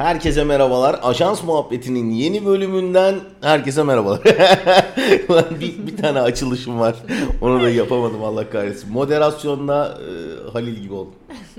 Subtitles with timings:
[0.00, 1.00] Herkese merhabalar.
[1.02, 4.20] Ajans muhabbetinin yeni bölümünden herkese merhabalar.
[5.60, 6.96] bir, bir tane açılışım var.
[7.40, 8.92] Onu da yapamadım Allah kahretsin.
[8.92, 11.14] Moderasyonda e, Halil gibi oldum.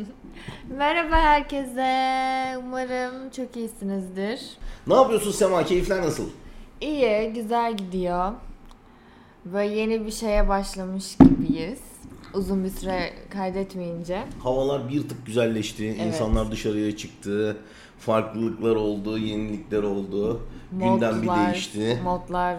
[0.78, 2.58] Merhaba herkese.
[2.58, 4.40] Umarım çok iyisinizdir.
[4.88, 5.66] Ne yapıyorsun Sema?
[5.66, 6.24] Keyifler nasıl?
[6.82, 8.32] İyi, güzel gidiyor.
[9.46, 11.80] Böyle yeni bir şeye başlamış gibiyiz.
[12.34, 14.24] Uzun bir süre kaydetmeyince.
[14.44, 15.86] Havalar bir tık güzelleşti.
[15.86, 16.08] Evet.
[16.08, 17.58] İnsanlar dışarıya çıktı.
[18.00, 20.42] Farklılıklar oldu, yenilikler oldu.
[20.72, 22.00] Gündem bir değişti.
[22.04, 22.58] Modlar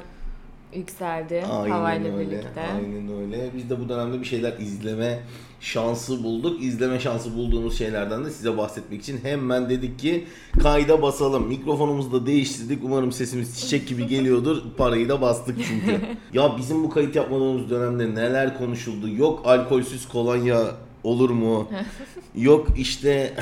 [0.74, 2.30] yükseldi Aynen havayla öyle.
[2.30, 2.60] birlikte.
[2.60, 3.50] Aynen öyle.
[3.56, 5.18] Biz de bu dönemde bir şeyler izleme
[5.60, 6.62] şansı bulduk.
[6.62, 10.24] İzleme şansı bulduğumuz şeylerden de size bahsetmek için hemen dedik ki
[10.62, 11.48] kayda basalım.
[11.48, 12.84] Mikrofonumuzu da değiştirdik.
[12.84, 14.56] Umarım sesimiz çiçek gibi geliyordur.
[14.76, 16.00] Parayı da bastık çünkü.
[16.32, 19.08] ya bizim bu kayıt yapmadığımız dönemde neler konuşuldu?
[19.08, 20.60] Yok alkolsüz kolonya
[21.04, 21.68] olur mu?
[22.36, 23.34] Yok işte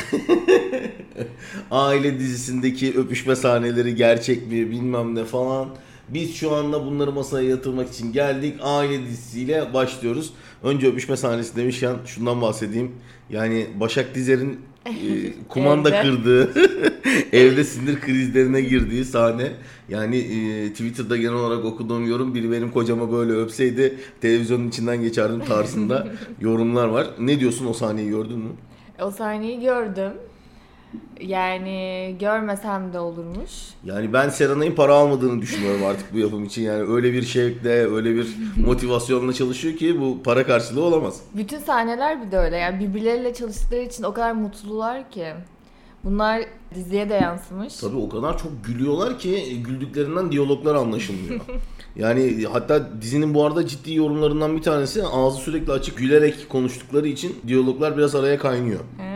[1.70, 5.68] aile dizisindeki öpüşme sahneleri gerçek mi bilmem ne falan.
[6.14, 8.54] Biz şu anda bunları masaya yatırmak için geldik.
[8.62, 10.32] Aile dizisiyle başlıyoruz.
[10.62, 12.92] Önce öpüşme sahnesi demişken şundan bahsedeyim.
[13.30, 14.92] Yani Başak Dizer'in e,
[15.48, 16.52] kumanda kırdığı,
[17.32, 19.52] evde sinir krizlerine girdiği sahne.
[19.88, 25.40] Yani e, Twitter'da genel olarak okuduğum yorum biri benim kocama böyle öpseydi televizyonun içinden geçerdim
[25.40, 26.08] tarzında
[26.40, 27.06] yorumlar var.
[27.18, 28.50] Ne diyorsun o sahneyi gördün mü?
[29.02, 30.12] O sahneyi gördüm.
[31.20, 33.50] Yani görmesem de olurmuş.
[33.84, 36.62] Yani ben Serenay'ın para almadığını düşünüyorum artık bu yapım için.
[36.62, 41.20] Yani öyle bir şevkle, öyle bir motivasyonla çalışıyor ki bu para karşılığı olamaz.
[41.34, 42.56] Bütün sahneler bir de öyle.
[42.56, 45.26] Yani birbirleriyle çalıştıkları için o kadar mutlular ki.
[46.04, 46.42] Bunlar
[46.74, 47.76] diziye de yansımış.
[47.76, 51.40] Tabii o kadar çok gülüyorlar ki güldüklerinden diyaloglar anlaşılmıyor.
[51.96, 57.36] Yani hatta dizinin bu arada ciddi yorumlarından bir tanesi ağzı sürekli açık gülerek konuştukları için
[57.46, 58.80] diyaloglar biraz araya kaynıyor.
[58.98, 59.09] Ha.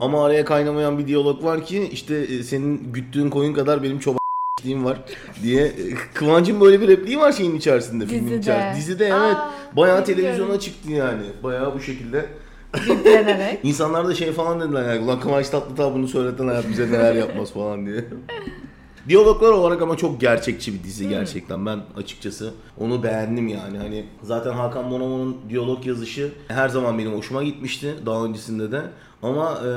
[0.00, 4.18] Ama araya kaynamayan bir diyalog var ki işte e, senin güttüğün koyun kadar benim çoban
[4.84, 4.98] var
[5.42, 8.38] diye e, Kıvancın böyle bir repliği var şeyin içerisinde filmin Dizide.
[8.40, 8.76] içerisinde.
[8.76, 9.36] Dizide evet.
[9.36, 11.22] Aa, bayağı televizyona çıktı yani.
[11.42, 12.26] Bayağı bu şekilde.
[13.62, 17.52] İnsanlar da şey falan dediler yani ulan Kıvanç Tatlıtuğ bunu söyleten hayat bize neler yapmaz
[17.52, 18.04] falan diye.
[19.08, 21.66] Diyaloglar olarak ama çok gerçekçi bir dizi gerçekten.
[21.66, 23.78] Ben açıkçası onu beğendim yani.
[23.78, 28.82] Hani zaten Hakan Bonomo'nun diyalog yazışı her zaman benim hoşuma gitmişti daha öncesinde de.
[29.22, 29.68] Ama e,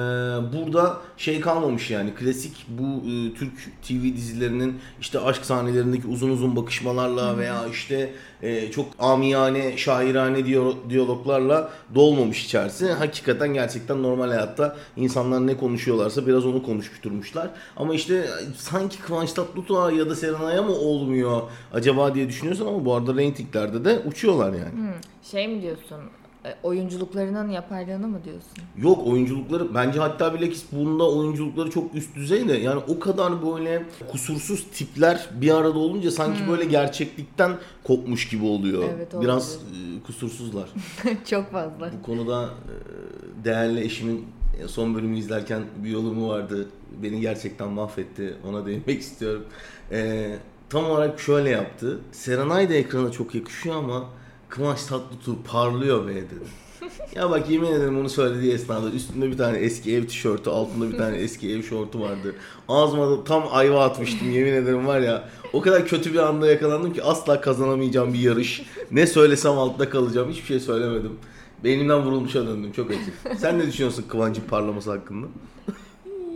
[0.53, 6.55] burada şey kalmamış yani klasik bu e, Türk TV dizilerinin işte aşk sahnelerindeki uzun uzun
[6.55, 10.45] bakışmalarla veya işte e, çok amiyane, şairane
[10.89, 12.91] diyaloglarla dolmamış içerisi.
[12.91, 17.49] Hakikaten gerçekten normal hayatta insanlar ne konuşuyorlarsa biraz onu konuşturmuşlar.
[17.77, 18.27] Ama işte
[18.57, 21.41] sanki Kıvanç Tatlıtuğ ya da Serenay'a mı olmuyor
[21.73, 24.93] acaba diye düşünüyorsun ama bu arada reytinglerde de uçuyorlar yani.
[25.31, 25.97] Şey mi diyorsun?
[26.45, 28.51] E, Oyunculuklarının yapaylığını mı diyorsun?
[28.77, 32.53] Yok oyunculukları bence hatta bilakis bunda oyunculukları çok üst düzeyde.
[32.57, 37.51] Yani o kadar böyle kusursuz tipler bir arada olunca sanki böyle gerçeklikten
[37.83, 38.83] kopmuş gibi oluyor.
[38.95, 39.99] Evet, Biraz olabilir.
[39.99, 40.69] e, kusursuzlar.
[41.29, 41.91] Çok fazla.
[41.99, 44.25] Bu konuda e, değerli eşimin
[44.67, 46.69] son bölümü izlerken bir yorumu vardı.
[47.03, 48.35] Beni gerçekten mahvetti.
[48.49, 49.43] Ona değinmek istiyorum.
[49.91, 50.31] E,
[50.69, 51.99] tam olarak şöyle yaptı.
[52.11, 54.05] Serenay da ekrana çok yakışıyor ama
[54.51, 56.35] Kıvanç Tatlıtuğ parlıyor be dedi.
[57.15, 60.97] ya bak yemin ederim onu söylediği esnada üstünde bir tane eski ev tişörtü, altında bir
[60.97, 62.35] tane eski ev şortu vardı.
[62.67, 65.29] Ağzıma da tam ayva atmıştım yemin ederim var ya.
[65.53, 68.61] O kadar kötü bir anda yakalandım ki asla kazanamayacağım bir yarış.
[68.91, 70.29] Ne söylesem altta kalacağım.
[70.29, 71.19] Hiçbir şey söylemedim.
[71.63, 72.71] Beynimden vurulmuşa döndüm.
[72.71, 73.37] Çok acı.
[73.39, 75.27] Sen ne düşünüyorsun Kıvancın parlaması hakkında?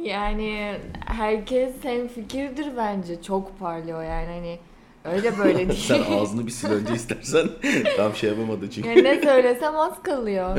[0.04, 3.22] Yani herkes hem fikirdir bence.
[3.22, 4.59] Çok parlıyor yani hani
[5.14, 5.80] öyle böyle değil.
[5.88, 7.50] Sen ağzını bir sil önce istersen.
[7.98, 8.90] Tam şey yapamadı çünkü.
[8.90, 10.58] Yani ne söylesem az kalıyor.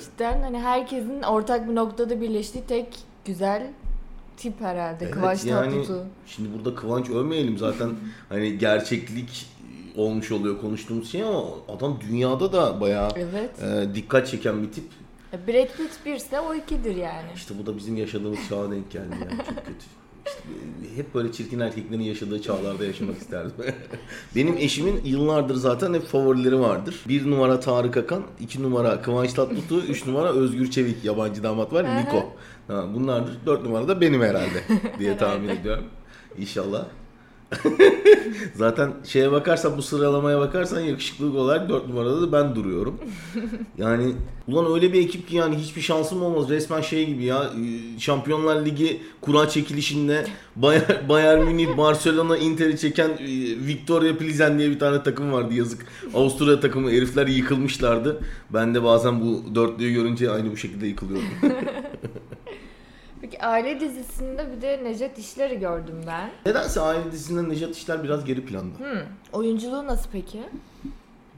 [0.00, 2.86] Cidden hani herkesin ortak bir noktada birleştiği tek
[3.24, 3.66] güzel
[4.36, 5.10] tip herhalde.
[5.10, 6.04] Kıvanç yani Tatlıtuğ.
[6.26, 7.90] şimdi burada Kıvanç övmeyelim zaten
[8.28, 9.46] hani gerçeklik
[9.96, 11.44] olmuş oluyor konuştuğumuz şey ama
[11.76, 13.62] adam dünyada da bayağı Evet.
[13.62, 14.84] e, dikkat çeken bir tip.
[15.32, 17.26] E, Brad Pitt birse o ikidir yani.
[17.34, 19.84] İşte bu da bizim yaşadığımız çağa denk geldi yani çok kötü.
[20.26, 23.52] İşte hep böyle çirkin erkeklerin yaşadığı çağlarda yaşamak isterdim.
[24.36, 27.04] Benim eşimin yıllardır zaten hep favorileri vardır.
[27.08, 32.00] Bir numara Tarık Akan, iki numara Kıvanç Tatlıtuğ, üç numara Özgür Çevik yabancı damat var.
[32.00, 32.36] Niko.
[32.68, 33.38] Ha, bunlardır.
[33.46, 34.62] Dört numara da benim herhalde
[34.98, 35.84] diye tahmin ediyorum.
[36.38, 36.86] İnşallah.
[38.54, 43.00] Zaten şeye bakarsan bu sıralamaya bakarsan yakışıklılık olarak 4 numarada da ben duruyorum.
[43.78, 44.12] Yani
[44.48, 46.48] ulan öyle bir ekip ki yani hiçbir şansım olmaz.
[46.48, 53.08] Resmen şey gibi ya e, Şampiyonlar Ligi kura çekilişinde Bayern, Bayern Münih, Barcelona, Inter'i çeken
[53.08, 53.26] e,
[53.66, 55.86] Victoria Plizen diye bir tane takım vardı yazık.
[56.14, 58.20] Avusturya takımı herifler yıkılmışlardı.
[58.50, 61.28] Ben de bazen bu dörtlüyü görünce aynı bu şekilde yıkılıyorum.
[63.40, 66.30] Aile dizisinde bir de Necdet İşler'i gördüm ben.
[66.46, 68.78] Nedense aile dizisinde Nejat İşler biraz geri planda.
[68.78, 69.00] Hmm.
[69.32, 70.42] Oyunculuğu nasıl peki?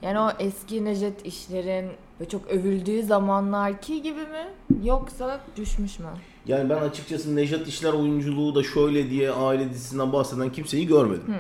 [0.03, 1.91] Yani o eski Necdet İşler'in
[2.21, 4.49] ve çok övüldüğü zamanlarki gibi mi?
[4.85, 6.07] Yoksa düşmüş mü?
[6.47, 11.35] Yani ben açıkçası Nejat İşler oyunculuğu da şöyle diye aile dizisinden bahseden kimseyi görmedim.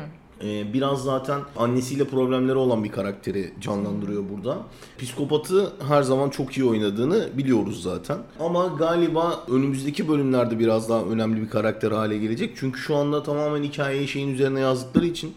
[0.45, 4.59] Ee, biraz zaten annesiyle problemleri olan bir karakteri canlandırıyor burada.
[4.99, 8.19] Psikopatı her zaman çok iyi oynadığını biliyoruz zaten.
[8.41, 12.57] Ama galiba önümüzdeki bölümlerde biraz daha önemli bir karakter hale gelecek.
[12.57, 15.35] Çünkü şu anda tamamen hikayeyi şeyin üzerine yazdıkları için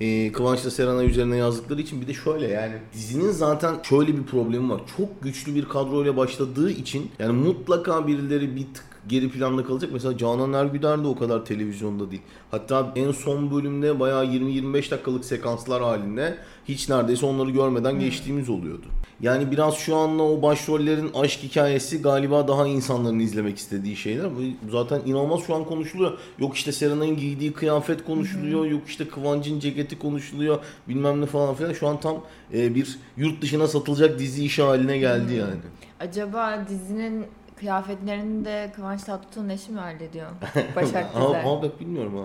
[0.00, 4.70] e, Kıvanç'la Serenay üzerine yazdıkları için bir de şöyle yani dizinin zaten şöyle bir problemi
[4.70, 4.80] var.
[4.96, 9.90] Çok güçlü bir kadroyla başladığı için yani mutlaka birileri bir tık geri planda kalacak.
[9.92, 12.22] Mesela Canan Ergüder de o kadar televizyonda değil.
[12.50, 16.38] Hatta en son bölümde bayağı 20-25 dakikalık sekanslar halinde
[16.68, 18.86] hiç neredeyse onları görmeden geçtiğimiz oluyordu.
[19.20, 24.26] Yani biraz şu anda o başrollerin aşk hikayesi galiba daha insanların izlemek istediği şeyler.
[24.36, 26.18] Bu zaten inanılmaz şu an konuşuluyor.
[26.38, 28.66] Yok işte Serenay'ın giydiği kıyafet konuşuluyor.
[28.66, 30.58] Yok işte Kıvancın ceketi konuşuluyor.
[30.88, 31.72] Bilmem ne falan filan.
[31.72, 32.24] Şu an tam
[32.54, 35.60] e, bir yurt dışına satılacak dizi işi haline geldi yani.
[36.00, 37.26] Acaba dizinin
[37.60, 40.26] kıyafetlerini de Kıvanç Tatlıtuğ'un eşi mi hallediyor?
[40.76, 41.44] Başak Ama, Dizer.
[41.44, 42.24] ama bilmiyorum ha.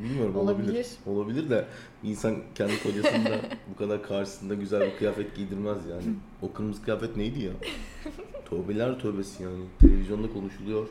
[0.00, 0.68] Bilmiyorum olabilir.
[0.68, 0.86] Olabilir.
[1.06, 1.64] Olabilir de
[2.02, 3.36] insan kendi kocasını da
[3.74, 6.02] bu kadar karşısında güzel bir kıyafet giydirmez yani.
[6.42, 7.52] O kırmızı kıyafet neydi ya?
[8.50, 9.64] Tövbeler tövbesi yani.
[9.80, 10.86] Televizyonda konuşuluyor.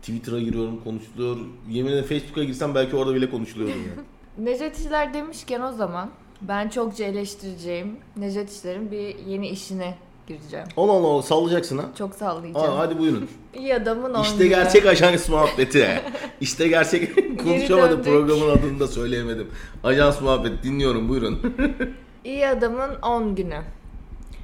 [0.00, 1.36] Twitter'a giriyorum konuşuluyor.
[1.68, 4.06] Yemin ederim Facebook'a girsem belki orada bile konuşuluyordu yani.
[4.50, 6.10] Necdet İşler demişken o zaman
[6.42, 9.94] ben çokça eleştireceğim Necdet İşler'in bir yeni işine
[10.38, 10.66] gireceğim.
[10.76, 11.84] Allah Allah sallayacaksın ha.
[11.98, 12.72] Çok sallayacağım.
[12.72, 13.28] Aa, hadi buyurun.
[13.54, 14.48] İyi adamın on İşte günü.
[14.48, 16.00] gerçek ajans muhabbeti.
[16.40, 19.50] İşte gerçek konuşamadım programın adını da söyleyemedim.
[19.84, 21.54] Ajans muhabbet dinliyorum buyurun.
[22.24, 23.60] İyi adamın 10 günü.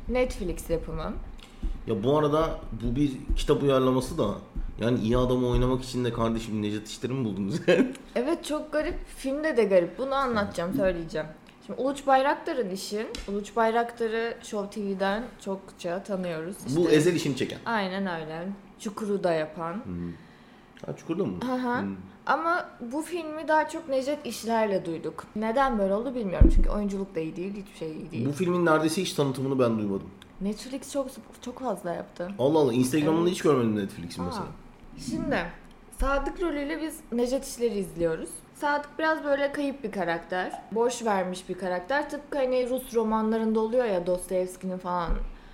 [0.09, 1.12] Netflix yapımı.
[1.87, 4.25] Ya bu arada bu bir kitap uyarlaması da
[4.81, 7.55] yani iyi adamı oynamak için de kardeşim Necdet İşler'i mi buldunuz?
[8.17, 8.94] Evet çok garip.
[9.17, 9.99] Filmde de garip.
[9.99, 11.27] Bunu anlatacağım, söyleyeceğim.
[11.67, 13.07] Şimdi Uluç Bayraktar'ın işi.
[13.29, 16.57] Uluç Bayraktar'ı Show TV'den çokça tanıyoruz.
[16.77, 17.59] bu İşte- ezel işini çeken.
[17.67, 18.49] Aynen öyle.
[18.79, 19.83] Çukur'u da yapan.
[20.87, 21.33] Ha Çukur'da mı?
[21.53, 21.81] Aha.
[21.83, 21.97] Hmm.
[22.27, 25.25] Ama bu filmi daha çok Necdet İşler'le duyduk.
[25.37, 26.51] Neden böyle oldu bilmiyorum.
[26.55, 28.27] Çünkü oyunculuk da iyi değil, hiçbir şey iyi değil.
[28.27, 30.11] Bu filmin neredeyse hiç tanıtımını ben duymadım.
[30.41, 31.07] Netflix çok
[31.43, 32.29] çok fazla yaptı.
[32.39, 33.31] Allah Allah Instagram'da Evet.
[33.31, 34.47] hiç görmedim Netflix'in mesela.
[35.11, 35.37] Şimdi
[36.01, 38.31] Sadık rolüyle biz Necdet İşler'i izliyoruz.
[38.61, 40.53] Sadık biraz böyle kayıp bir karakter.
[40.73, 42.11] Boş vermiş bir karakter.
[42.11, 45.11] Tıpkı hani Rus romanlarında oluyor ya Dostoyevski'nin falan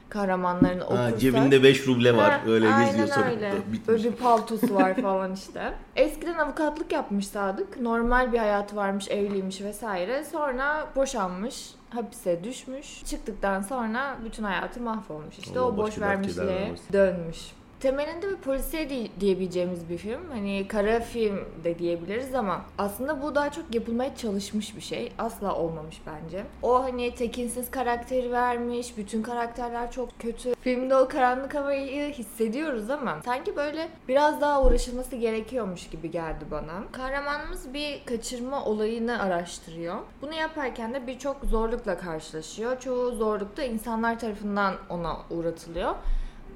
[0.09, 1.13] kahramanlarını okursak.
[1.13, 2.31] Ha, cebinde 5 ruble var.
[2.31, 3.53] Ha, öyle aynen geziyor öyle.
[3.73, 3.89] Bitmiş.
[3.89, 5.75] Böyle bir paltosu var falan işte.
[5.97, 7.81] Eskiden avukatlık yapmış Sadık.
[7.81, 10.25] Normal bir hayatı varmış, evliymiş vesaire.
[10.25, 13.05] Sonra boşanmış, hapise düşmüş.
[13.05, 15.39] Çıktıktan sonra bütün hayatı mahvolmuş.
[15.39, 17.39] İşte Allah o boş vermişliğe dönmüş.
[17.87, 20.21] Temelinde bir polisiye di- diyebileceğimiz bir film.
[20.31, 25.13] Hani kara film de diyebiliriz ama aslında bu daha çok yapılmaya çalışmış bir şey.
[25.19, 26.45] Asla olmamış bence.
[26.63, 28.97] O hani tekinsiz karakteri vermiş.
[28.97, 30.55] Bütün karakterler çok kötü.
[30.61, 36.83] Filmde o karanlık havayı hissediyoruz ama sanki böyle biraz daha uğraşılması gerekiyormuş gibi geldi bana.
[36.93, 39.97] Kahramanımız bir kaçırma olayını araştırıyor.
[40.23, 42.81] Bunu yaparken de birçok zorlukla karşılaşıyor.
[42.81, 45.95] Çoğu zorlukta insanlar tarafından ona uğratılıyor.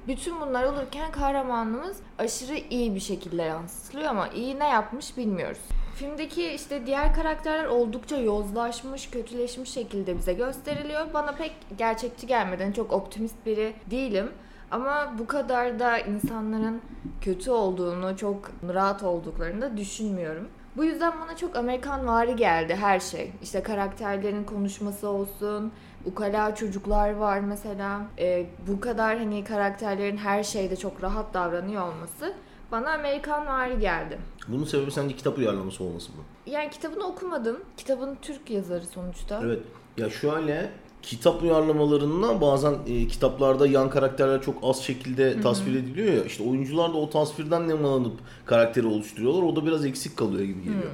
[0.07, 5.59] Bütün bunlar olurken kahramanımız aşırı iyi bir şekilde yansıtılıyor ama iyi ne yapmış bilmiyoruz.
[5.95, 11.13] Filmdeki işte diğer karakterler oldukça yozlaşmış, kötüleşmiş şekilde bize gösteriliyor.
[11.13, 14.31] Bana pek gerçekçi gelmeden çok optimist biri değilim.
[14.71, 16.81] Ama bu kadar da insanların
[17.21, 20.47] kötü olduğunu, çok rahat olduklarını da düşünmüyorum.
[20.77, 23.31] Bu yüzden bana çok Amerikan vari geldi her şey.
[23.43, 25.71] İşte karakterlerin konuşması olsun,
[26.05, 28.01] ukala çocuklar var mesela.
[28.19, 32.33] Ee, bu kadar hani karakterlerin her şeyde çok rahat davranıyor olması
[32.71, 34.17] bana Amerikan vari geldi.
[34.47, 36.17] Bunun sebebi sence kitap uyarlaması olması mı?
[36.45, 37.57] Yani kitabını okumadım.
[37.77, 39.41] Kitabın Türk yazarı sonuçta.
[39.45, 39.59] Evet.
[39.97, 46.23] Ya şöyle kitap uyarlamalarında bazen e, kitaplarda yan karakterler çok az şekilde tasvir ediliyor ya.
[46.23, 48.13] İşte oyuncular da o tasvirden nemalanıp
[48.45, 49.41] karakteri oluşturuyorlar.
[49.41, 50.91] O da biraz eksik kalıyor gibi geliyor.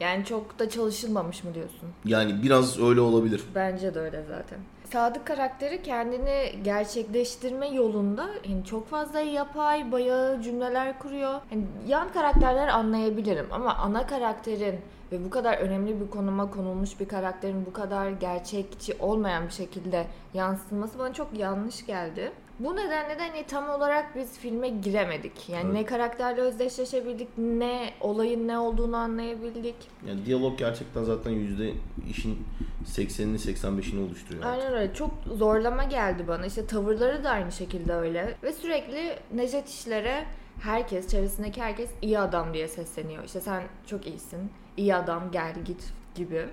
[0.00, 1.88] Yani çok da çalışılmamış mı diyorsun?
[2.04, 3.44] Yani biraz öyle olabilir.
[3.54, 4.58] Bence de öyle zaten.
[4.92, 11.40] Sadık karakteri kendini gerçekleştirme yolunda yani çok fazla yapay, bayağı cümleler kuruyor.
[11.50, 14.80] Yani yan karakterler anlayabilirim ama ana karakterin
[15.12, 20.06] ve bu kadar önemli bir konuma konulmuş bir karakterin bu kadar gerçekçi olmayan bir şekilde
[20.34, 22.32] yansıtılması bana çok yanlış geldi.
[22.58, 25.48] Bu nedenle de hani tam olarak biz filme giremedik.
[25.48, 25.74] Yani Evet.
[25.74, 29.74] ne karakterle özdeşleşebildik, ne olayın ne olduğunu anlayabildik.
[30.08, 31.72] Yani diyalog gerçekten zaten yüzde
[32.10, 32.38] işin
[32.86, 34.44] 80'ini 85'ini oluşturuyor.
[34.44, 34.94] Aynen öyle.
[34.94, 36.46] Çok zorlama geldi bana.
[36.46, 38.34] İşte tavırları da aynı şekilde öyle.
[38.42, 40.24] Ve sürekli Necdet İşler'e
[40.62, 43.24] herkes, çevresindeki herkes iyi adam diye sesleniyor.
[43.24, 45.84] İşte sen çok iyisin, iyi adam gel git
[46.14, 46.44] gibi.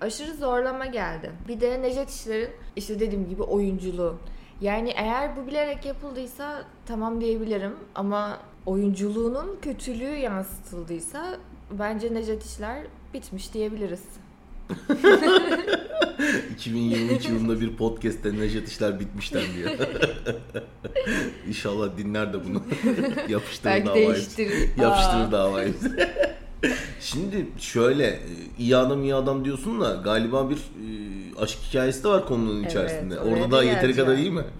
[0.00, 1.30] Aşırı zorlama geldi.
[1.48, 4.18] Bir de Necdet İşler'in işte dediğim gibi oyunculuğu.
[4.60, 11.36] Yani eğer bu bilerek yapıldıysa tamam diyebilirim ama oyunculuğunun kötülüğü yansıtıldıysa
[11.78, 12.82] bence Necdet İşler
[13.14, 14.02] bitmiş diyebiliriz.
[16.52, 19.70] 2023 yılında bir podcast'te Necdet İşler bitmişten diyor.
[21.48, 22.62] İnşallah dinler de bunu.
[23.28, 24.06] Yapıştırır Belki davayı.
[24.76, 25.74] Yapıştırır davayı.
[27.00, 28.20] Şimdi şöyle
[28.58, 30.60] iyi adam iyi adam diyorsun da galiba bir e,
[31.42, 33.20] aşk hikayesi de var konunun Evet, içerisinde.
[33.20, 34.44] oraya Orada da yeteri kadar iyi mi?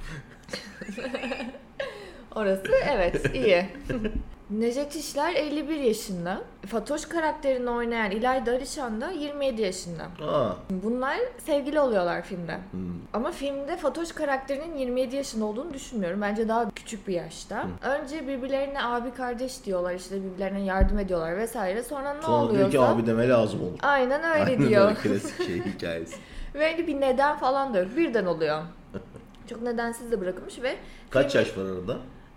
[2.34, 3.66] Orası evet iyi.
[4.50, 6.40] Necdet İşler 51 yaşında.
[6.66, 10.02] Fatoş karakterini oynayan İlayda Alişan da 27 yaşında.
[10.28, 10.52] Aa.
[10.70, 12.58] Bunlar sevgili oluyorlar filmde.
[12.70, 12.80] Hmm.
[13.12, 16.20] Ama filmde Fatoş karakterinin 27 yaşında olduğunu düşünmüyorum.
[16.22, 17.66] Bence daha küçük bir yaşta.
[17.82, 21.82] Önce birbirlerine abi kardeş diyorlar işte birbirlerine yardım ediyorlar vesaire.
[21.82, 22.70] Sonra ne Sonra diyor oluyorsa...
[22.70, 23.78] ki abi deme lazım olur.
[23.82, 24.84] Aynen öyle Aynen diyor.
[24.88, 26.16] öyle klasik şey hikayesi.
[26.54, 27.96] Ve hani bir neden falan da yok.
[27.96, 28.62] Birden oluyor.
[29.50, 30.76] Çok nedensiz de bırakılmış ve
[31.10, 31.96] Kaç film- yaş var arada?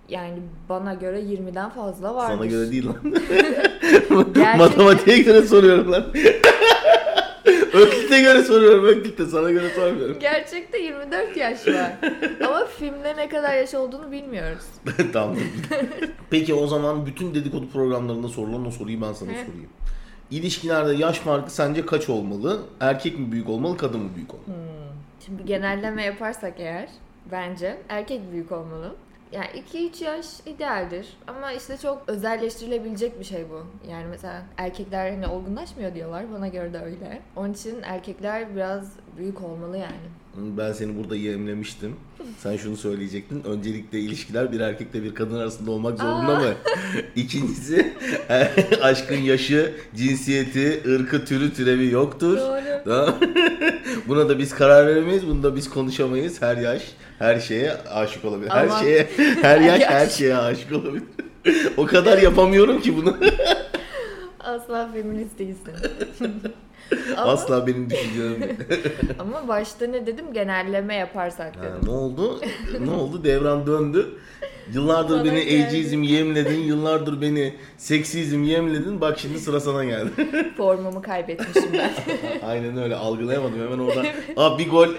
[0.09, 2.35] Yani bana göre 20'den fazla vardır.
[2.35, 2.95] Sana göre değil lan.
[4.09, 6.05] Gerçekten- Matematiğe göre soruyorum lan.
[7.73, 9.25] Öklit'e göre soruyorum Öklit'e.
[9.25, 10.17] Sana göre sormuyorum.
[10.19, 11.91] Gerçekte 24 yaş var.
[12.47, 14.63] Ama filmde ne kadar yaş olduğunu bilmiyoruz.
[15.13, 15.35] tamam.
[16.29, 19.35] Peki o zaman bütün dedikodu programlarında sorulan o soruyu ben sana He.
[19.45, 19.69] sorayım.
[20.31, 22.59] İlişkilerde yaş farkı sence kaç olmalı?
[22.79, 24.47] Erkek mi büyük olmalı, kadın mı büyük olmalı?
[25.25, 26.89] Şimdi bir genelleme yaparsak eğer
[27.31, 28.95] bence erkek büyük olmalı.
[29.33, 33.89] Yani 2-3 yaş idealdir ama işte çok özelleştirilebilecek bir şey bu.
[33.91, 37.21] Yani mesela erkekler hani olgunlaşmıyor diyorlar bana göre de öyle.
[37.35, 39.95] Onun için erkekler biraz büyük olmalı yani.
[40.37, 41.95] Ben seni burada yemlemiştim.
[42.37, 43.43] Sen şunu söyleyecektin.
[43.43, 46.39] Öncelikle ilişkiler bir erkekle bir kadın arasında olmak zorunda Aa.
[46.39, 46.53] mı?
[47.15, 47.93] İkincisi
[48.81, 52.37] aşkın yaşı, cinsiyeti, ırkı, türü, türevi yoktur.
[52.37, 53.13] Doğru.
[54.07, 55.27] Buna da biz karar veremeyiz.
[55.27, 56.41] Bunu da biz konuşamayız.
[56.41, 56.91] Her yaş
[57.23, 58.49] her şeye aşık olabilir.
[58.49, 59.07] Her Ama- şeye
[59.41, 59.89] her yaş yaş.
[59.91, 61.03] her şeye aşık olabilir.
[61.77, 63.17] o kadar yapamıyorum ki bunu.
[64.39, 65.73] Asla feminist değilsin.
[67.17, 68.57] ama, Asla benim düşüncelerim
[69.19, 71.79] ama başta ne dedim genelleme yaparsak Ha, dedim.
[71.83, 72.41] ne oldu?
[72.79, 73.23] ne oldu?
[73.23, 74.07] Devran döndü.
[74.73, 76.59] Yıllardır Bana beni ageizm yemledin.
[76.59, 79.01] Yıllardır beni seksizm yemledin.
[79.01, 80.11] Bak şimdi sıra sana geldi.
[80.57, 81.91] Formumu kaybetmişim ben.
[82.47, 82.95] Aynen öyle.
[82.95, 83.59] Algılayamadım.
[83.65, 84.05] Hemen oradan.
[84.37, 84.89] Aa bir gol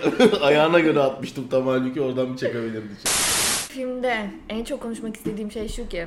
[0.43, 2.89] ayağına göre atmıştım tam halbuki oradan bir çakabilirdi.
[3.69, 6.07] Filmde en çok konuşmak istediğim şey şu ki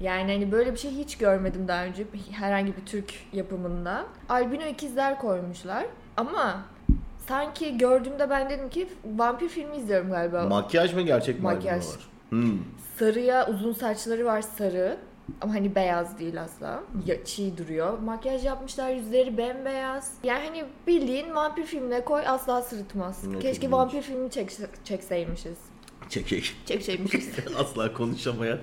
[0.00, 4.06] yani hani böyle bir şey hiç görmedim daha önce herhangi bir Türk yapımında.
[4.28, 5.86] Albino ikizler koymuşlar
[6.16, 6.62] ama
[7.28, 10.46] sanki gördüğümde ben dedim ki vampir filmi izliyorum galiba.
[10.46, 11.42] Makyaj mı gerçek mi?
[11.42, 11.86] Makyaj.
[11.86, 12.08] var?
[12.28, 12.58] Hmm.
[12.98, 14.96] Sarıya uzun saçları var sarı.
[15.40, 16.82] Ama hani beyaz değil asla.
[17.06, 17.98] Ya, çiğ duruyor.
[17.98, 20.12] Makyaj yapmışlar yüzleri bembeyaz.
[20.24, 23.24] Yani hani bildiğin vampir filmine koy asla sırıtmaz.
[23.26, 24.52] Ne Keşke vampir filmi çek,
[24.84, 25.58] çekseymişiz.
[26.08, 26.52] Çekek.
[26.66, 27.28] Çekseymişiz.
[27.58, 28.58] Asla konuşamayan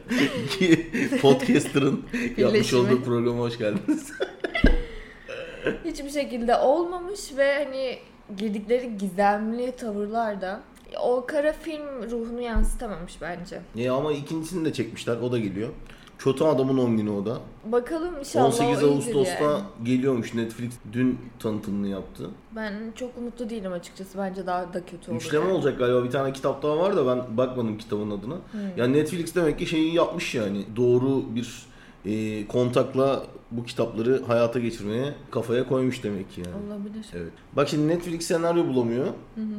[1.22, 2.06] podcaster'ın
[2.38, 4.12] yapmış olduğu programa hoş geldiniz.
[5.86, 8.00] hiçbir şekilde olmamış ve hani
[8.38, 10.64] girdikleri gizemli tavırlar da
[11.02, 13.62] o kara film ruhunu yansıtamamış bence.
[13.76, 15.18] Ya ama ikincisini de çekmişler.
[15.18, 15.70] O da geliyor.
[16.18, 17.38] Kötü adamın 10 günü o da.
[17.66, 19.62] Bakalım inşallah 18 o iyidir Ağustos'ta yani.
[19.84, 20.34] geliyormuş.
[20.34, 22.30] Netflix dün tanıtımını yaptı.
[22.56, 24.18] Ben çok umutlu değilim açıkçası.
[24.18, 25.22] Bence daha da kötü olur.
[25.22, 25.54] Üçleme yani.
[25.54, 26.04] olacak galiba.
[26.04, 28.36] Bir tane kitap daha var da ben bakmadım kitabın adına.
[28.78, 30.66] Yani Netflix demek ki şeyi yapmış yani.
[30.76, 31.66] Doğru bir
[32.06, 33.24] e, kontakla
[33.58, 36.66] bu kitapları hayata geçirmeye kafaya koymuş demek ki yani.
[36.68, 37.06] Olabilir.
[37.14, 37.32] Evet.
[37.54, 39.08] Bak şimdi Netflix senaryo bulamıyor.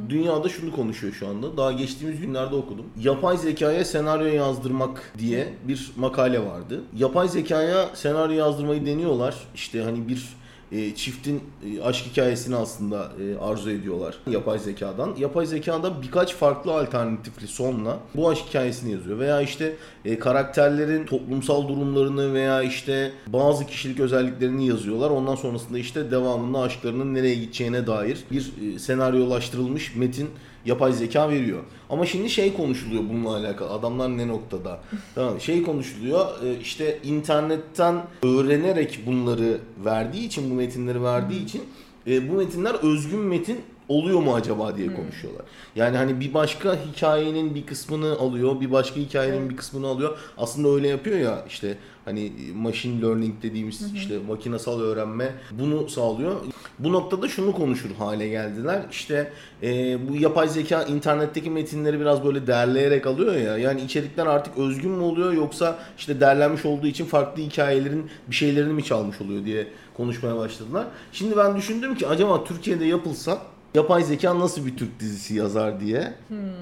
[0.09, 1.57] Dünyada şunu konuşuyor şu anda.
[1.57, 2.85] Daha geçtiğimiz günlerde okudum.
[2.99, 6.81] Yapay zekaya senaryo yazdırmak diye bir makale vardı.
[6.95, 9.35] Yapay zekaya senaryo yazdırmayı deniyorlar.
[9.55, 10.35] İşte hani bir
[10.71, 15.15] e, çiftin e, aşk hikayesini aslında e, arzu ediyorlar yapay zekadan.
[15.17, 19.19] Yapay zekada birkaç farklı alternatifli sonla bu aşk hikayesini yazıyor.
[19.19, 25.09] Veya işte e, karakterlerin toplumsal durumlarını veya işte bazı kişilik özelliklerini yazıyorlar.
[25.09, 30.29] Ondan sonrasında işte devamında aşklarının nereye gideceğine dair bir e, senaryolaştırılmış metin
[30.65, 31.59] yapay zeka veriyor.
[31.89, 33.69] Ama şimdi şey konuşuluyor bununla alakalı.
[33.69, 34.79] Adamlar ne noktada?
[35.15, 36.43] tamam şey konuşuluyor.
[36.43, 41.63] e, işte internetten öğrenerek bunları verdiği için bu metinleri verdiği için
[42.07, 43.57] e, bu metinler özgün metin
[43.89, 45.45] oluyor mu acaba diye konuşuyorlar.
[45.75, 50.17] Yani hani bir başka hikayenin bir kısmını alıyor, bir başka hikayenin bir kısmını alıyor.
[50.37, 56.35] Aslında öyle yapıyor ya işte hani machine learning dediğimiz işte makinasal öğrenme bunu sağlıyor.
[56.79, 58.81] Bu noktada şunu konuşur hale geldiler.
[58.91, 59.31] İşte
[59.63, 63.57] e, bu yapay zeka internetteki metinleri biraz böyle derleyerek alıyor ya.
[63.57, 68.73] Yani içerikler artık özgün mü oluyor yoksa işte derlenmiş olduğu için farklı hikayelerin bir şeylerini
[68.73, 70.85] mi çalmış oluyor diye konuşmaya başladılar.
[71.11, 73.41] Şimdi ben düşündüm ki acaba Türkiye'de yapılsa
[73.75, 76.13] yapay zeka nasıl bir Türk dizisi yazar diye.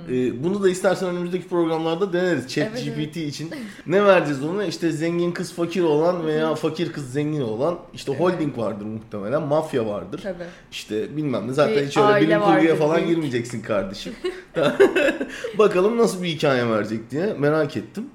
[0.10, 2.48] Ee, bunu da istersen önümüzdeki programlarda deneriz.
[2.54, 3.50] Chat Evet, GPT için.
[3.88, 4.66] ne vereceğiz ona?
[4.66, 8.22] İşte zengin kız fakir olan veya fakir kız zengin olan işte Evet.
[8.22, 9.42] holding vardır muhtemelen.
[9.42, 10.20] Mafya vardır.
[10.24, 10.44] Tabii.
[10.72, 11.54] İşte bilmem ne.
[11.54, 13.10] Zaten Bir hiç öyle bilim kurguya falan büyük.
[13.10, 14.14] girmeyeceksin kardeşim.
[15.58, 18.06] Bakalım nasıl bir hikaye verecek diye merak ettim.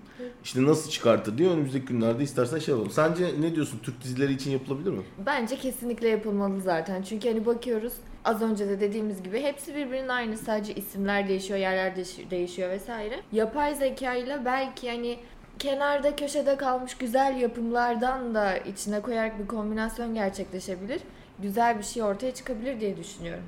[0.44, 2.92] İşte nasıl çıkartır diye önümüzdeki günlerde istersen şey yapalım.
[2.92, 3.80] Sence ne diyorsun?
[3.82, 5.02] Türk dizileri için yapılabilir mi?
[5.26, 7.02] Bence kesinlikle yapılmalı zaten.
[7.02, 7.92] Çünkü hani bakıyoruz
[8.24, 10.36] az önce de dediğimiz gibi hepsi birbirinin aynı.
[10.38, 13.20] Sadece isimler değişiyor, yerler değiş- değişiyor vesaire.
[13.32, 15.18] Yapay zeka ile belki hani
[15.58, 21.00] kenarda köşede kalmış güzel yapımlardan da içine koyarak bir kombinasyon gerçekleşebilir.
[21.42, 23.44] Güzel bir şey ortaya çıkabilir diye düşünüyorum.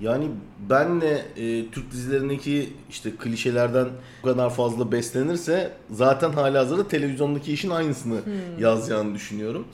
[0.00, 0.28] Yani
[0.70, 3.88] benle e, Türk dizilerindeki işte klişelerden
[4.22, 8.20] bu kadar fazla beslenirse zaten halihazırda televizyondaki işin aynısını
[8.58, 9.64] yazacağını düşünüyorum.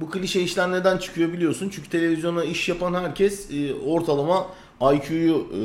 [0.00, 1.68] Bu klişe işler neden çıkıyor biliyorsun.
[1.74, 4.46] Çünkü televizyona iş yapan herkes e, ortalama
[4.94, 5.60] IQ'yu e,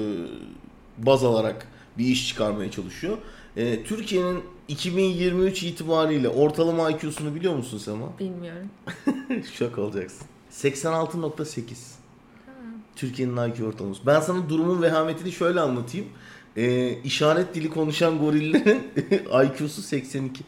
[0.97, 3.17] baz alarak bir iş çıkarmaya çalışıyor.
[3.57, 8.19] E, Türkiye'nin 2023 itibariyle ortalama IQ'sunu biliyor musun Sema?
[8.19, 8.69] Bilmiyorum.
[9.53, 10.27] Şok olacaksın.
[10.51, 11.98] 86.8.
[12.99, 14.01] Türkiye'nin IQ ortalaması.
[14.05, 16.05] Ben sana durumun vehametini şöyle anlatayım.
[16.57, 18.81] Ee, işaret dili konuşan gorillerin
[19.43, 20.43] IQ'su 82.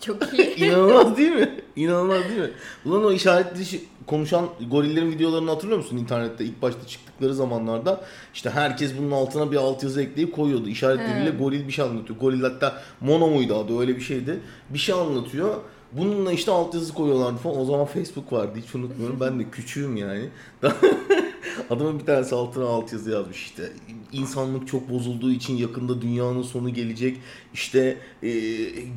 [0.00, 0.54] Çok iyi.
[0.56, 1.60] İnanılmaz değil mi?
[1.76, 2.50] İnanılmaz değil mi?
[2.84, 8.50] Ulan o işaret dili konuşan gorillerin videolarını hatırlıyor musun internette ilk başta çıktıkları zamanlarda işte
[8.50, 10.68] herkes bunun altına bir altyazı ekleyip koyuyordu.
[10.68, 12.18] İşaret diliyle goril bir şey anlatıyor.
[12.18, 14.40] Goril hatta mono muydu adı öyle bir şeydi.
[14.70, 15.54] Bir şey anlatıyor.
[15.98, 17.60] Bununla işte altyazı koyuyorlardı falan.
[17.60, 19.20] O zaman Facebook vardı hiç unutmuyorum.
[19.20, 20.28] Ben de küçüğüm yani.
[21.70, 23.62] Adamın bir tanesi altına altyazı yazmış işte.
[24.12, 27.16] İnsanlık çok bozulduğu için yakında dünyanın sonu gelecek.
[27.54, 28.30] İşte e,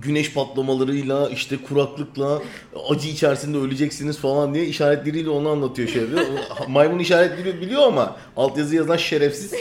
[0.01, 2.41] güneş patlamalarıyla işte kuraklıkla
[2.89, 6.03] acı içerisinde öleceksiniz falan diye işaretleriyle onu anlatıyor şey.
[6.67, 9.53] Maymun işaretleri biliyor ama altyazı yazan şerefsiz.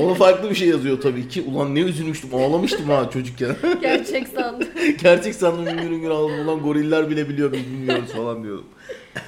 [0.00, 1.42] Ona farklı bir şey yazıyor tabii ki.
[1.42, 3.56] Ulan ne üzülmüştüm ağlamıştım ha çocukken.
[3.80, 4.68] Gerçek sandım.
[5.02, 6.48] Gerçek sandım üngür üngür ağladım.
[6.48, 8.66] Ulan goriller bile biliyor biz bilmiyoruz falan diyordum.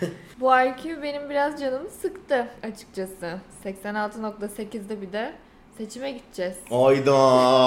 [0.41, 3.41] Bu IQ benim biraz canımı sıktı açıkçası.
[3.65, 5.33] 86.8'de bir de
[5.79, 6.57] seçime gideceğiz.
[6.71, 7.15] Ayda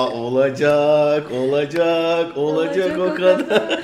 [0.10, 3.84] olacak, olacak, olacak, o kadar.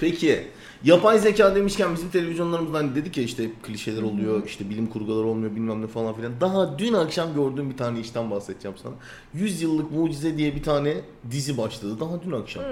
[0.00, 0.46] Peki
[0.84, 5.54] yapay zeka demişken bizim televizyonlarımızda hani dedik ya işte klişeler oluyor, işte bilim kurgular olmuyor
[5.54, 6.32] bilmem ne falan filan.
[6.40, 8.94] Daha dün akşam gördüğüm bir tane işten bahsedeceğim sana.
[9.34, 10.94] 100 yıllık mucize diye bir tane
[11.30, 12.64] dizi başladı daha dün akşam.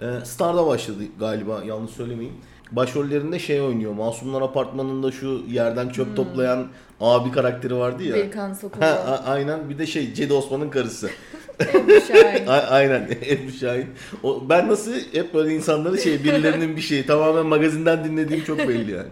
[0.00, 2.36] Ee, Star'da başladı galiba yanlış söylemeyeyim.
[2.72, 3.92] Başrollerinde şey oynuyor.
[3.92, 6.66] Masumlar Apartmanı'nda şu yerden çöp toplayan
[7.00, 8.14] abi karakteri vardı ya.
[8.16, 8.84] Birkan Sokulu.
[8.84, 11.10] Ha, a- aynen bir de şey Cedi Osman'ın karısı.
[11.60, 12.46] Ebru Şahin.
[12.46, 13.86] A- aynen Ebru Şahin.
[14.22, 18.90] O, ben nasıl hep böyle insanları şey birilerinin bir şeyi tamamen magazinden dinlediğim çok belli
[18.92, 19.08] yani.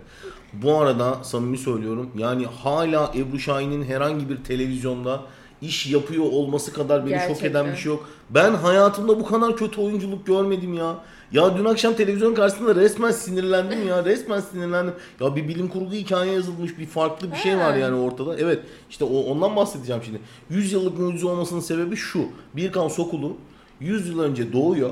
[0.53, 5.21] Bu arada samimi söylüyorum yani hala Ebru Şahin'in herhangi bir televizyonda
[5.62, 7.51] iş yapıyor olması kadar beni şok Gerçekten.
[7.51, 8.09] eden bir şey yok.
[8.31, 10.97] Ben hayatımda bu kadar kötü oyunculuk görmedim ya.
[11.33, 14.05] Ya dün akşam televizyon karşısında resmen sinirlendim ya.
[14.05, 14.95] Resmen sinirlendim.
[15.21, 18.37] Ya bir bilim kurgu hikaye yazılmış bir farklı bir şey var yani ortada.
[18.38, 18.59] Evet
[18.90, 20.21] işte o, ondan bahsedeceğim şimdi.
[20.51, 22.25] 100 yıllık mucize olmasının sebebi şu.
[22.57, 23.37] Birkan Sokulu
[23.81, 24.90] 100 yıl önce doğuyor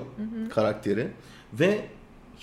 [0.51, 1.09] karakteri
[1.53, 1.81] ve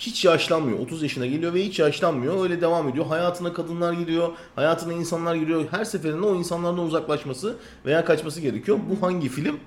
[0.01, 0.79] hiç yaşlanmıyor.
[0.79, 2.43] 30 yaşına geliyor ve hiç yaşlanmıyor.
[2.43, 3.05] Öyle devam ediyor.
[3.05, 4.29] Hayatına kadınlar giriyor.
[4.55, 5.65] Hayatına insanlar giriyor.
[5.71, 8.79] Her seferinde o insanlardan uzaklaşması veya kaçması gerekiyor.
[8.89, 9.59] Bu hangi film?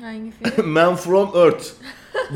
[0.00, 0.70] Hangi film?
[0.70, 1.66] Man from Earth.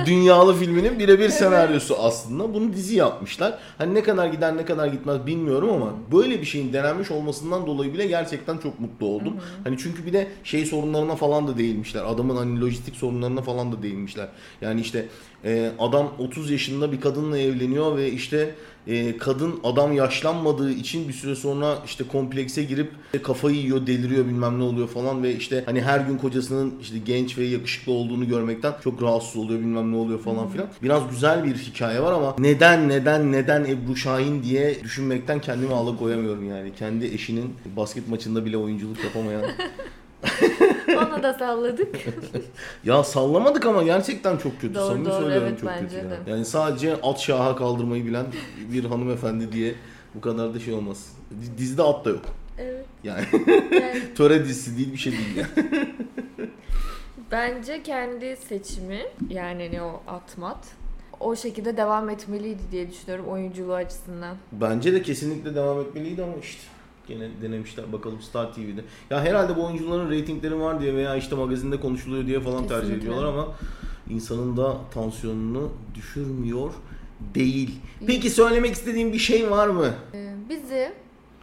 [0.07, 2.55] Dünyalı filminin birebir senaryosu aslında.
[2.55, 3.59] Bunu dizi yapmışlar.
[3.79, 7.95] Hani ne kadar gider ne kadar gitmez bilmiyorum ama böyle bir şeyin denenmiş olmasından dolayı
[7.95, 9.37] bile gerçekten çok mutlu oldum.
[9.65, 12.05] Hani çünkü bir de şey sorunlarına falan da değinmişler.
[12.05, 14.29] Adamın hani lojistik sorunlarına falan da değinmişler.
[14.61, 15.09] Yani işte
[15.45, 18.55] e, adam 30 yaşında bir kadınla evleniyor ve işte
[18.87, 22.91] e, kadın adam yaşlanmadığı için bir süre sonra işte komplekse girip
[23.23, 27.39] kafayı yiyor, deliriyor bilmem ne oluyor falan ve işte hani her gün kocasının işte genç
[27.39, 30.69] ve yakışıklı olduğunu görmekten çok rahatsız oluyor bilmem ne oluyor falan filan.
[30.83, 36.49] Biraz güzel bir hikaye var ama neden neden neden Ebru Şahin diye düşünmekten kendimi alıkoyamıyorum
[36.49, 36.73] yani.
[36.75, 39.43] Kendi eşinin basket maçında bile oyunculuk yapamayan.
[40.89, 41.97] Ona da salladık.
[42.85, 44.75] ya sallamadık ama gerçekten çok kötü.
[44.75, 45.97] Doğru, Samimi doğru, söylüyorum evet, çok kötü.
[45.97, 46.11] Yani.
[46.11, 46.31] de.
[46.31, 48.27] yani sadece at şaha kaldırmayı bilen
[48.73, 49.75] bir hanımefendi diye
[50.15, 51.13] bu kadar da şey olmaz.
[51.59, 52.25] Dizide at da yok.
[52.59, 52.87] evet.
[53.05, 53.25] Yani
[53.73, 55.69] Yani töre dizisi değil bir şey değil yani.
[57.33, 60.59] Bence kendi seçimi yani ne o atmat
[61.21, 64.37] o şekilde devam etmeliydi diye düşünüyorum oyunculuğu açısından.
[64.53, 66.63] Bence de kesinlikle devam etmeliydi ama işte
[67.09, 68.85] gene denemişler bakalım Star TV'de.
[69.11, 73.09] Ya herhalde bu oyuncuların reytingleri var diye veya işte magazinde konuşuluyor diye falan tercih Kesinlikle.
[73.09, 73.49] ediyorlar ama
[74.09, 76.71] insanın da tansiyonunu düşürmüyor
[77.35, 77.81] değil.
[78.07, 79.91] Peki söylemek istediğim bir şey var mı?
[80.15, 80.93] Ee, bizi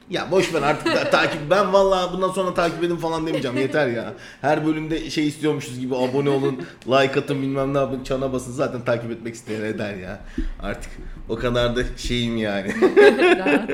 [0.09, 3.87] Ya boş ver artık da, takip ben vallahi bundan sonra takip edin falan demeyeceğim yeter
[3.87, 4.13] ya.
[4.41, 8.81] Her bölümde şey istiyormuşuz gibi abone olun, like atın bilmem ne yapın, çana basın zaten
[8.81, 10.19] takip etmek isteyen eder ya.
[10.61, 10.91] Artık
[11.29, 12.73] o kadar da şeyim yani.
[13.37, 13.69] rahat.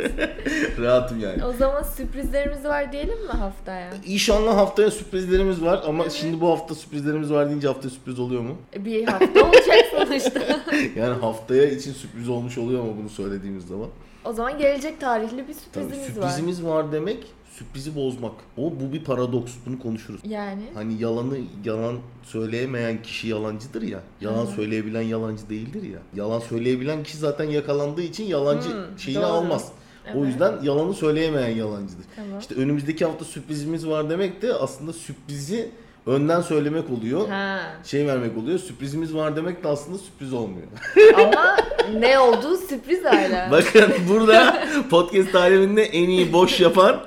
[0.79, 1.45] Rahatım yani.
[1.45, 3.89] O zaman sürprizlerimiz var diyelim mi haftaya?
[4.05, 8.57] İnşallah haftaya sürprizlerimiz var ama şimdi bu hafta sürprizlerimiz var deyince haftaya sürpriz oluyor mu?
[8.77, 10.41] Bir hafta olacak sonuçta.
[10.95, 13.87] Yani haftaya için sürpriz olmuş oluyor mu bunu söylediğimiz zaman?
[14.25, 16.13] O zaman gelecek tarihli bir Tabii sürprizimiz, var.
[16.29, 16.91] sürprizimiz var.
[16.91, 18.31] demek sürprizi bozmak.
[18.57, 19.51] O bu bir paradoks.
[19.65, 20.21] Bunu konuşuruz.
[20.23, 23.99] Yani Hani yalanı yalan söyleyemeyen kişi yalancıdır ya.
[24.21, 25.99] Yalan söyleyebilen yalancı değildir ya.
[26.15, 29.27] Yalan söyleyebilen kişi zaten yakalandığı için yalancı Hmm, şeyini doğru.
[29.31, 29.71] almaz.
[30.05, 30.27] O Evet.
[30.27, 32.05] yüzden yalanı söyleyemeyen yalancıdır.
[32.15, 32.39] Tamam.
[32.39, 35.69] İşte önümüzdeki hafta sürprizimiz var demek de aslında sürprizi
[36.05, 37.29] önden söylemek oluyor.
[37.29, 37.59] Ha.
[37.83, 38.59] Şey vermek oluyor.
[38.59, 40.67] Sürprizimiz var demek de aslında sürpriz olmuyor.
[41.15, 41.57] Ama
[41.99, 43.47] ne olduğu sürpriz hala.
[43.51, 47.01] Bakın burada podcast aleminde en iyi boş yapan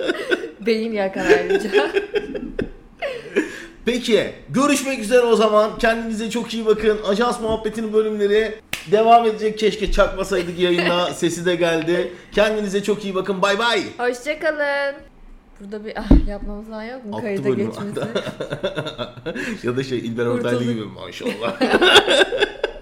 [0.60, 1.70] Beyin yakar ayrıca.
[3.84, 5.78] Peki görüşmek üzere o zaman.
[5.78, 6.98] Kendinize çok iyi bakın.
[7.08, 8.54] Ajans muhabbetinin bölümleri
[8.92, 9.58] devam edecek.
[9.58, 11.06] Keşke çakmasaydık yayında.
[11.06, 12.12] Sesi de geldi.
[12.32, 13.42] Kendinize çok iyi bakın.
[13.42, 13.82] Bay bay.
[13.98, 15.15] Hoşçakalın.
[15.60, 17.16] Burada bir ah yapmamız falan yok mu?
[17.16, 18.00] Attı Kayıta geçmesi.
[19.66, 21.60] ya da şey İlber Ortaylı gibi maşallah.